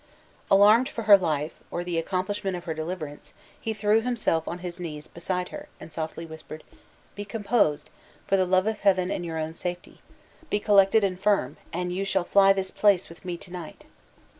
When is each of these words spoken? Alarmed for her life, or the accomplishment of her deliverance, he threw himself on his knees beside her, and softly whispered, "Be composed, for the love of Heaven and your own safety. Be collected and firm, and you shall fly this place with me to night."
Alarmed 0.49 0.89
for 0.89 1.03
her 1.03 1.15
life, 1.15 1.59
or 1.69 1.83
the 1.83 1.99
accomplishment 1.99 2.57
of 2.57 2.63
her 2.63 2.73
deliverance, 2.73 3.35
he 3.61 3.71
threw 3.71 4.01
himself 4.01 4.47
on 4.47 4.57
his 4.65 4.79
knees 4.79 5.07
beside 5.07 5.49
her, 5.49 5.67
and 5.79 5.93
softly 5.93 6.25
whispered, 6.25 6.63
"Be 7.13 7.23
composed, 7.23 7.87
for 8.25 8.35
the 8.35 8.47
love 8.47 8.65
of 8.65 8.79
Heaven 8.79 9.11
and 9.11 9.23
your 9.23 9.37
own 9.37 9.53
safety. 9.53 10.01
Be 10.49 10.59
collected 10.59 11.03
and 11.03 11.19
firm, 11.19 11.57
and 11.71 11.93
you 11.93 12.03
shall 12.03 12.23
fly 12.23 12.51
this 12.51 12.71
place 12.71 13.09
with 13.09 13.23
me 13.23 13.37
to 13.37 13.51
night." 13.51 13.85